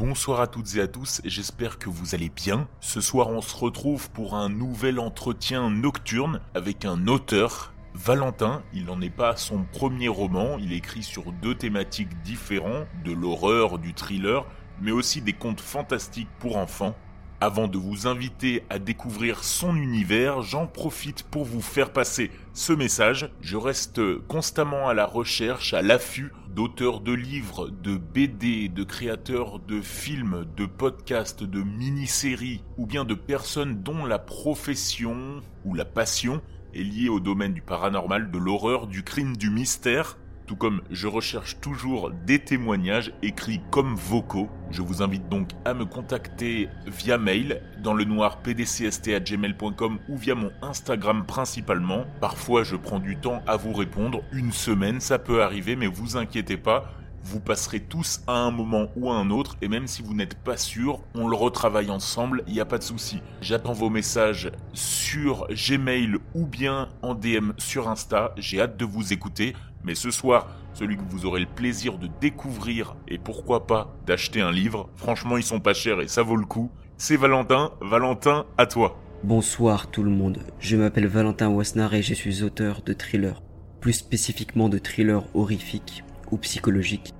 [0.00, 2.66] Bonsoir à toutes et à tous, j'espère que vous allez bien.
[2.80, 7.74] Ce soir on se retrouve pour un nouvel entretien nocturne avec un auteur.
[7.92, 12.86] Valentin, il n'en est pas à son premier roman, il écrit sur deux thématiques différentes,
[13.04, 14.46] de l'horreur, du thriller,
[14.80, 16.96] mais aussi des contes fantastiques pour enfants.
[17.42, 22.74] Avant de vous inviter à découvrir son univers, j'en profite pour vous faire passer ce
[22.74, 23.30] message.
[23.40, 23.98] Je reste
[24.28, 30.44] constamment à la recherche, à l'affût d'auteurs de livres, de BD, de créateurs de films,
[30.54, 36.42] de podcasts, de mini-séries, ou bien de personnes dont la profession ou la passion
[36.74, 40.18] est liée au domaine du paranormal, de l'horreur, du crime, du mystère
[40.50, 44.48] tout comme je recherche toujours des témoignages écrits comme vocaux.
[44.72, 50.34] Je vous invite donc à me contacter via mail dans le noir pdcst@gmail.com ou via
[50.34, 52.04] mon Instagram principalement.
[52.20, 56.16] Parfois, je prends du temps à vous répondre, une semaine, ça peut arriver, mais vous
[56.16, 56.99] inquiétez pas.
[57.22, 60.36] Vous passerez tous à un moment ou à un autre, et même si vous n'êtes
[60.36, 63.20] pas sûr, on le retravaille ensemble, il n'y a pas de souci.
[63.42, 69.12] J'attends vos messages sur Gmail ou bien en DM sur Insta, j'ai hâte de vous
[69.12, 69.54] écouter.
[69.84, 74.40] Mais ce soir, celui que vous aurez le plaisir de découvrir et pourquoi pas d'acheter
[74.40, 77.72] un livre, franchement ils sont pas chers et ça vaut le coup, c'est Valentin.
[77.80, 78.98] Valentin, à toi.
[79.24, 83.42] Bonsoir tout le monde, je m'appelle Valentin Wasnar et je suis auteur de thrillers,
[83.80, 87.12] plus spécifiquement de thrillers horrifiques ou psychologiques,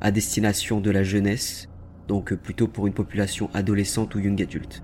[0.00, 1.68] à destination de la jeunesse,
[2.08, 4.82] donc plutôt pour une population adolescente ou young adulte.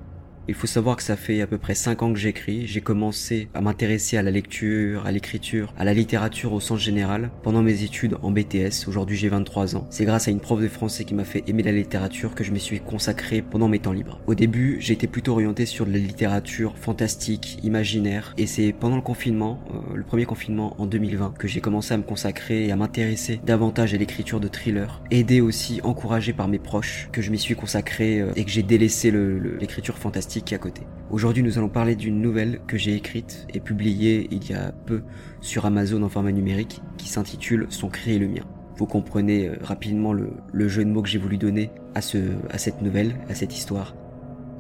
[0.51, 2.67] Il faut savoir que ça fait à peu près 5 ans que j'écris.
[2.67, 7.31] J'ai commencé à m'intéresser à la lecture, à l'écriture, à la littérature au sens général
[7.43, 8.89] pendant mes études en BTS.
[8.89, 9.87] Aujourd'hui j'ai 23 ans.
[9.91, 12.53] C'est grâce à une prof de français qui m'a fait aimer la littérature que je
[12.53, 14.21] me suis consacré pendant mes temps libres.
[14.27, 18.33] Au début, j'étais plutôt orienté sur de la littérature fantastique, imaginaire.
[18.39, 21.99] Et c'est pendant le confinement, euh, le premier confinement en 2020, que j'ai commencé à
[21.99, 25.03] me consacrer et à m'intéresser davantage à l'écriture de thrillers.
[25.11, 28.63] Aidé aussi, encouragé par mes proches, que je m'y suis consacré euh, et que j'ai
[28.63, 30.83] délaissé l'écriture fantastique à côté.
[31.11, 35.03] Aujourd'hui, nous allons parler d'une nouvelle que j'ai écrite et publiée il y a peu
[35.41, 38.45] sur Amazon en format numérique qui s'intitule Son cri et le mien.
[38.77, 43.17] Vous comprenez euh, rapidement le, jeu de mots que j'ai voulu donner à cette nouvelle,
[43.29, 43.95] à cette histoire.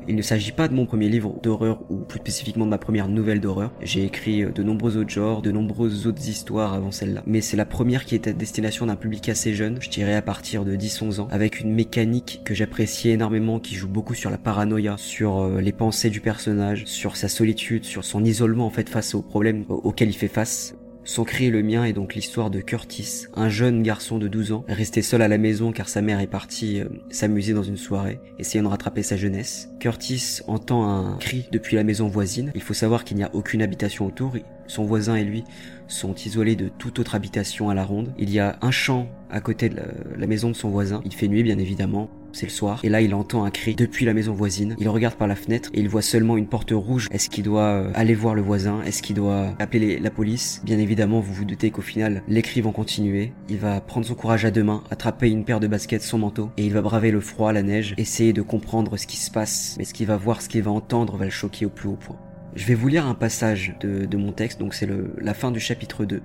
[0.08, 3.08] Il ne s'agit pas de mon premier livre d'horreur ou plus spécifiquement de ma première
[3.08, 3.70] nouvelle d'horreur.
[3.82, 7.22] J'ai écrit euh, de nombreux autres genres, de nombreuses autres histoires avant celle-là.
[7.26, 10.22] Mais c'est la première qui était à destination d'un public assez jeune, je dirais à
[10.22, 14.38] partir de 10-11 ans, avec une mécanique que j'appréciais énormément, qui joue beaucoup sur la
[14.38, 18.88] paranoïa, sur euh, les pensées du personnage, sur sa solitude, sur son isolement en fait
[18.88, 20.74] face aux problèmes auxquels il fait face.
[21.08, 24.64] Son cri le mien est donc l'histoire de Curtis, un jeune garçon de 12 ans,
[24.68, 28.20] resté seul à la maison car sa mère est partie euh, s'amuser dans une soirée,
[28.38, 29.70] essayant de rattraper sa jeunesse.
[29.80, 32.52] Curtis entend un cri depuis la maison voisine.
[32.54, 34.34] Il faut savoir qu'il n'y a aucune habitation autour.
[34.66, 35.44] Son voisin et lui
[35.86, 38.12] sont isolés de toute autre habitation à la ronde.
[38.18, 39.80] Il y a un champ à côté de
[40.14, 41.00] la, maison de son voisin.
[41.06, 42.10] Il fait nuit bien évidemment.
[42.38, 42.78] C'est le soir.
[42.84, 44.76] Et là, il entend un cri depuis la maison voisine.
[44.78, 47.08] Il regarde par la fenêtre et il voit seulement une porte rouge.
[47.10, 48.80] Est-ce qu'il doit euh, aller voir le voisin?
[48.82, 50.62] Est-ce qu'il doit appeler la police?
[50.64, 53.32] Bien évidemment, vous vous doutez qu'au final, les cris vont continuer.
[53.48, 56.50] Il va prendre son courage à deux mains, attraper une paire de baskets, son manteau,
[56.56, 59.74] et il va braver le froid, la neige, essayer de comprendre ce qui se passe.
[59.76, 61.98] Mais ce qu'il va voir, ce qu'il va entendre va le choquer au plus haut
[61.98, 62.20] point.
[62.54, 64.88] Je vais vous lire un passage de, mon texte, donc c'est
[65.20, 66.22] la fin du chapitre 2.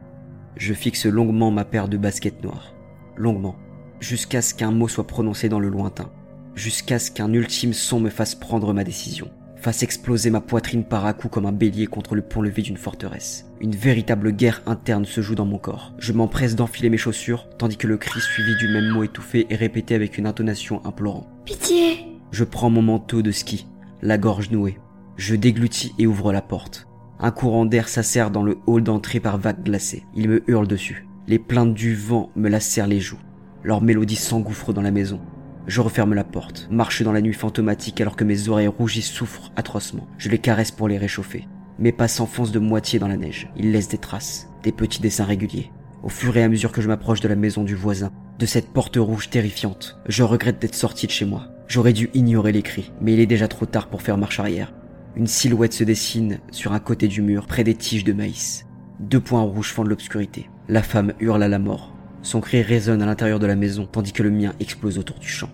[0.57, 2.75] Je fixe longuement ma paire de baskets noires.
[3.17, 3.55] Longuement.
[4.03, 6.11] Jusqu'à ce qu'un mot soit prononcé dans le lointain.
[6.55, 9.31] Jusqu'à ce qu'un ultime son me fasse prendre ma décision.
[9.55, 13.45] Fasse exploser ma poitrine par à coup comme un bélier contre le pont-levé d'une forteresse.
[13.61, 15.93] Une véritable guerre interne se joue dans mon corps.
[15.99, 19.55] Je m'empresse d'enfiler mes chaussures, tandis que le cri suivi du même mot étouffé est
[19.55, 21.25] répété avec une intonation implorant.
[21.45, 23.67] Pitié Je prends mon manteau de ski,
[24.01, 24.79] la gorge nouée.
[25.15, 26.89] Je déglutis et ouvre la porte.
[27.19, 30.03] Un courant d'air s'assère dans le hall d'entrée par vagues glacées.
[30.13, 31.07] Il me hurle dessus.
[31.25, 33.21] Les plaintes du vent me lacèrent les joues.
[33.63, 35.21] Leur mélodie s'engouffre dans la maison.
[35.67, 39.51] Je referme la porte, marche dans la nuit fantomatique alors que mes oreilles rougies souffrent
[39.55, 40.07] atrocement.
[40.17, 41.47] Je les caresse pour les réchauffer.
[41.79, 43.49] Mes pas s'enfoncent de moitié dans la neige.
[43.55, 45.71] Ils laissent des traces, des petits dessins réguliers.
[46.03, 48.73] Au fur et à mesure que je m'approche de la maison du voisin, de cette
[48.73, 51.47] porte rouge terrifiante, je regrette d'être sorti de chez moi.
[51.69, 54.73] J'aurais dû ignorer les cris, mais il est déjà trop tard pour faire marche arrière.
[55.15, 58.65] Une silhouette se dessine sur un côté du mur, près des tiges de maïs.
[58.99, 60.49] Deux points rouges fendent l'obscurité.
[60.67, 61.92] La femme hurle à la mort.
[62.23, 65.27] Son cri résonne à l'intérieur de la maison, tandis que le mien explose autour du
[65.27, 65.49] champ.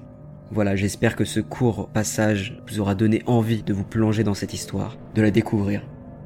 [0.51, 4.53] Voilà, j'espère que ce court passage vous aura donné envie de vous plonger dans cette
[4.53, 5.81] histoire, de la découvrir.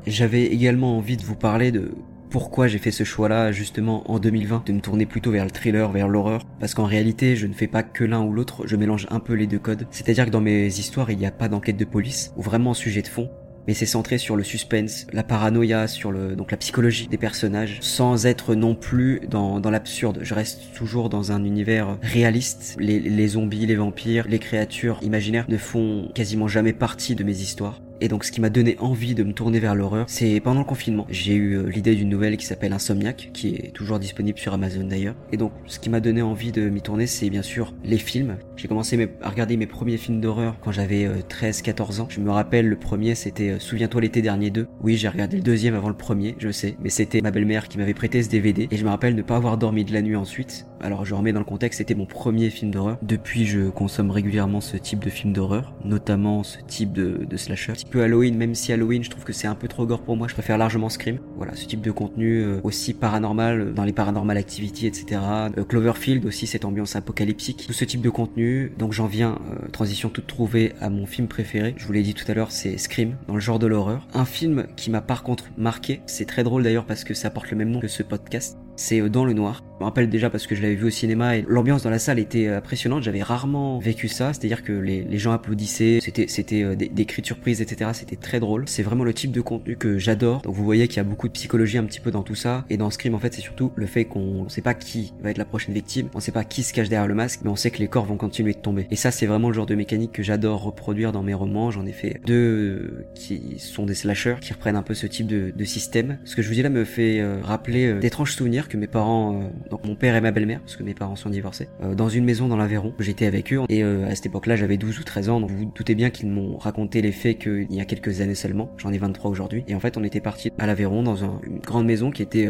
[0.06, 1.92] J'avais également envie de vous parler de
[2.30, 5.92] pourquoi j'ai fait ce choix-là justement en 2020 de me tourner plutôt vers le thriller,
[5.92, 9.08] vers l'horreur parce qu'en réalité je ne fais pas que l'un ou l'autre, je mélange
[9.12, 9.88] un peu les deux codes.
[9.92, 13.02] C'est-à-dire que dans mes histoires il n'y a pas d'enquête de police ou vraiment sujet
[13.02, 13.30] de fond.
[13.68, 17.78] Mais c'est centré sur le suspense, la paranoïa, sur le donc la psychologie des personnages,
[17.82, 20.20] sans être non plus dans, dans l'absurde.
[20.22, 22.76] Je reste toujours dans un univers réaliste.
[22.80, 27.38] Les, les zombies, les vampires, les créatures imaginaires ne font quasiment jamais partie de mes
[27.38, 27.80] histoires.
[28.04, 30.66] Et donc ce qui m'a donné envie de me tourner vers l'horreur, c'est pendant le
[30.66, 31.08] confinement.
[31.10, 34.84] J'ai eu euh, l'idée d'une nouvelle qui s'appelle Insomniac, qui est toujours disponible sur Amazon
[34.84, 35.16] d'ailleurs.
[35.32, 38.36] Et donc ce qui m'a donné envie de m'y tourner, c'est bien sûr les films.
[38.58, 42.08] J'ai commencé à regarder mes premiers films d'horreur quand j'avais 13-14 euh, ans.
[42.10, 44.68] Je me rappelle le premier, c'était euh, Souviens-toi l'été dernier 2.
[44.82, 47.78] Oui, j'ai regardé le deuxième avant le premier, je sais, mais c'était ma belle-mère qui
[47.78, 48.68] m'avait prêté ce DVD.
[48.70, 50.66] Et je me rappelle ne pas avoir dormi de la nuit ensuite.
[50.82, 52.98] Alors je remets dans le contexte, c'était mon premier film d'horreur.
[53.02, 57.72] Depuis, je consomme régulièrement ce type de film d'horreur, notamment ce type de, de slasher.
[58.02, 60.34] Halloween, même si Halloween, je trouve que c'est un peu trop gore pour moi, je
[60.34, 61.18] préfère largement Scream.
[61.36, 65.22] Voilà, ce type de contenu euh, aussi paranormal, euh, dans les paranormal activity, etc.
[65.58, 67.66] Euh, Cloverfield aussi, cette ambiance apocalyptique.
[67.68, 68.72] Tout ce type de contenu.
[68.78, 69.38] Donc j'en viens,
[69.72, 71.74] transition toute trouvée, à mon film préféré.
[71.78, 74.08] Je vous l'ai dit tout à l'heure, c'est Scream, dans le genre de l'horreur.
[74.14, 77.52] Un film qui m'a par contre marqué, c'est très drôle d'ailleurs parce que ça porte
[77.52, 79.64] le même nom que ce podcast c'est euh, Dans le Noir.
[79.74, 82.00] Je me rappelle déjà parce que je l'avais vu au cinéma et l'ambiance dans la
[82.00, 83.04] salle était euh, impressionnante.
[83.04, 87.22] J'avais rarement vécu ça, c'est-à-dire que les, les, gens applaudissaient, c'était c'était euh, des, cris
[87.22, 87.92] de surprise, etc.
[87.94, 88.64] C'était très drôle.
[88.68, 90.42] C'est vraiment le type de contenu que j'adore.
[90.42, 92.66] Donc vous voyez qu'il y a beaucoup de psychologie un petit peu dans tout ça.
[92.70, 95.32] Et dans Scream, en fait, c'est surtout le fait qu'on ne sait pas qui va
[95.32, 97.56] être la prochaine victime, on sait pas qui se cache derrière le masque, mais on
[97.56, 98.88] sait que les corps vont continuer de tomber.
[98.92, 101.72] Et ça, c'est vraiment le genre de mécanique que j'adore reproduire dans mes romans.
[101.72, 105.52] J'en ai fait deux qui sont des slashers, qui reprennent un peu ce type de,
[105.56, 106.20] de système.
[106.26, 109.70] Ce que je vous dis là me fait rappeler d'étranges souvenirs que mes parents, euh,
[109.70, 112.26] donc mon père et ma belle-mère, parce que mes parents sont divorcés, euh, dans une
[112.26, 112.94] maison dans l'Aveyron.
[113.00, 115.58] J'étais avec eux et euh, à cette époque-là, j'avais 12 ou 13 ans, donc vous
[115.58, 118.72] vous doutez bien qu'ils m'ont raconté les faits qu'il y a quelques années seulement.
[118.78, 119.64] J'en ai 23 aujourd'hui.
[119.68, 122.50] Et en fait, on était parti à l'Aveyron dans une grande maison qui était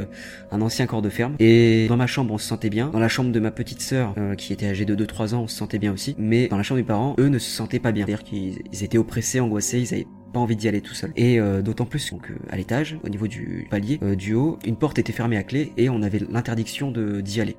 [0.51, 1.35] un ancien corps de ferme.
[1.39, 2.89] Et dans ma chambre, on se sentait bien.
[2.89, 5.55] Dans la chambre de ma petite sœur, qui était âgée de 2-3 ans, on se
[5.55, 6.15] sentait bien aussi.
[6.17, 8.05] Mais dans la chambre des parents, eux ne se sentaient pas bien.
[8.05, 11.13] C'est-à-dire qu'ils étaient oppressés, angoissés, ils avaient pas envie d'y aller tout seul.
[11.15, 14.59] Et euh, d'autant plus donc euh, à l'étage, au niveau du palier euh, du haut,
[14.65, 17.55] une porte était fermée à clé et on avait l'interdiction d'y aller.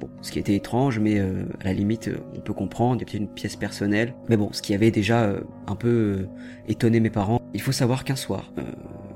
[0.00, 3.06] Bon, ce qui était étrange, mais à la limite, on peut comprendre, il y a
[3.06, 4.14] peut-être une pièce personnelle.
[4.28, 5.34] Mais bon, ce qui avait déjà
[5.66, 6.28] un peu
[6.68, 8.52] étonné mes parents, il faut savoir qu'un soir,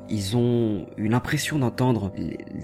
[0.08, 2.12] ils ont eu l'impression d'entendre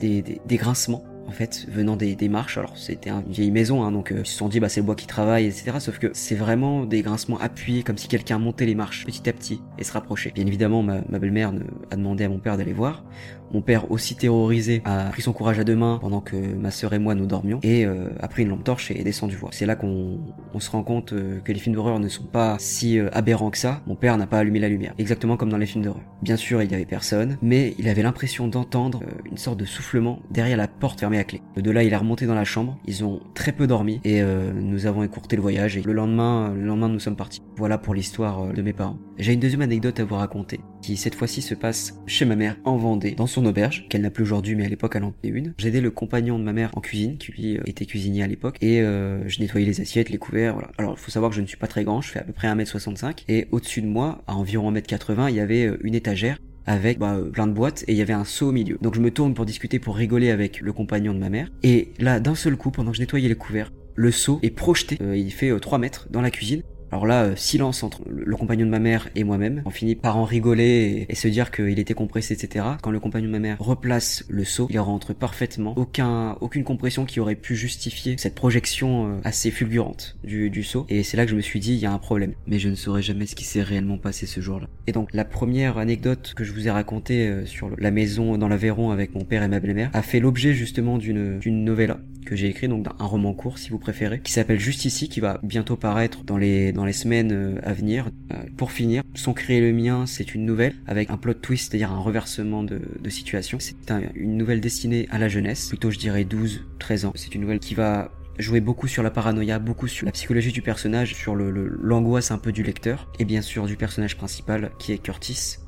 [0.00, 2.58] des, des, des grincements en fait, venant des, des marches.
[2.58, 4.86] Alors c'était une vieille maison, hein, donc euh, ils se sont dit bah c'est le
[4.86, 5.72] bois qui travaille, etc.
[5.78, 9.32] Sauf que c'est vraiment des grincements appuyés, comme si quelqu'un montait les marches petit à
[9.32, 10.32] petit et se rapprochait.
[10.34, 11.52] Bien évidemment, ma, ma belle-mère
[11.90, 13.04] a demandé à mon père d'aller voir.
[13.52, 16.92] Mon père, aussi terrorisé, a pris son courage à deux mains pendant que ma sœur
[16.92, 19.54] et moi nous dormions et euh, a pris une lampe torche et est descendu voir.
[19.54, 20.18] C'est là qu'on
[20.54, 23.50] on se rend compte euh, que les films d'horreur ne sont pas si euh, aberrants
[23.50, 23.82] que ça.
[23.86, 26.02] Mon père n'a pas allumé la lumière, exactement comme dans les films d'horreur.
[26.22, 30.20] Bien sûr, il y avait personne, mais il avait l'impression d'entendre une sorte de soufflement
[30.30, 31.42] derrière la porte fermée à clé.
[31.56, 32.78] De là, il est remonté dans la chambre.
[32.86, 35.76] Ils ont très peu dormi et nous avons écourté le voyage.
[35.76, 37.42] Et le lendemain, le lendemain, nous sommes partis.
[37.56, 38.98] Voilà pour l'histoire de mes parents.
[39.18, 42.56] J'ai une deuxième anecdote à vous raconter, qui cette fois-ci se passe chez ma mère
[42.64, 45.36] en Vendée, dans son auberge, qu'elle n'a plus aujourd'hui, mais à l'époque elle en tenait
[45.36, 45.54] une.
[45.58, 48.56] J'aidais le compagnon de ma mère en cuisine, qui lui euh, était cuisinier à l'époque,
[48.60, 50.56] et euh, je nettoyais les assiettes, les couverts.
[50.78, 52.32] Alors il faut savoir que je ne suis pas très grand, je fais à peu
[52.32, 56.38] près 1m65, et au-dessus de moi, à environ 1m80, il y avait euh, une étagère
[56.68, 58.76] avec bah, plein de boîtes et il y avait un seau au milieu.
[58.82, 61.48] Donc je me tourne pour discuter, pour rigoler avec le compagnon de ma mère.
[61.62, 64.98] Et là, d'un seul coup, pendant que je nettoyais les couverts, le seau est projeté.
[65.00, 66.62] il fait 3 mètres dans la cuisine.
[66.92, 69.62] Alors là, euh, silence entre le, compagnon de ma mère et moi-même.
[69.64, 72.64] On finit par en rigoler et, se dire qu'il était compressé, etc.
[72.82, 75.74] Quand le compagnon de ma mère replace le seau, il rentre parfaitement.
[75.76, 80.86] Aucun, aucune compression qui aurait pu justifier cette projection euh, assez fulgurante du, du seau.
[80.88, 82.34] Et c'est là que je me suis dit, il y a un problème.
[82.46, 84.68] Mais je ne saurais jamais ce qui s'est réellement passé ce jour-là.
[84.86, 88.48] Et donc, la première anecdote que je vous ai racontée euh, sur la maison dans
[88.48, 92.36] l'Aveyron avec mon père et ma belle-mère a fait l'objet justement d'une d'une novella que
[92.36, 95.40] j'ai écrit, donc un roman court si vous préférez, qui s'appelle Juste ici, qui va
[95.42, 98.10] bientôt paraître dans les dans les semaines euh, à venir.
[98.32, 101.92] Euh, pour finir, Son créer le mien, c'est une nouvelle avec un plot twist, c'est-à-dire
[101.92, 103.58] un reversement de, situation.
[103.60, 103.76] C'est
[104.14, 107.12] une nouvelle destinée à la jeunesse, plutôt je dirais 12-13 ans.
[107.14, 110.60] C'est une nouvelle qui va jouer beaucoup sur la paranoïa, beaucoup sur la psychologie du
[110.60, 114.92] personnage, sur le l'angoisse un peu du lecteur, et bien sûr du personnage principal qui
[114.92, 115.58] est Curtis.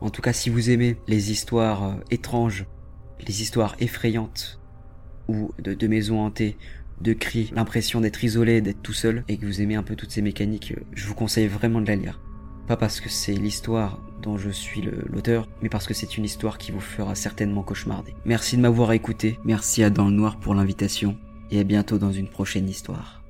[0.00, 2.66] En tout cas, si vous aimez les histoires euh, étranges,
[3.26, 4.60] les histoires effrayantes,
[5.28, 6.56] ou de, de maisons hantées,
[7.00, 10.10] de cris, l'impression d'être isolé, d'être tout seul, et que vous aimez un peu toutes
[10.10, 12.20] ces mécaniques, euh, je vous conseille vraiment de la lire.
[12.66, 16.58] Pas parce que c'est l'histoire dont je suis l'auteur, mais parce que c'est une histoire
[16.58, 18.14] qui vous fera certainement cauchemarder.
[18.24, 21.16] Merci de m'avoir écouté, merci à Dans le Noir pour l'invitation,
[21.50, 23.25] et à bientôt dans une prochaine histoire.